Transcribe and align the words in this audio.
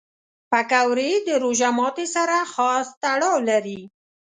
پکورې 0.51 1.09
د 1.27 1.29
روژه 1.43 1.69
ماتي 1.77 2.07
سره 2.15 2.37
خاص 2.53 2.87
تړاو 3.03 3.35
لري 3.49 3.81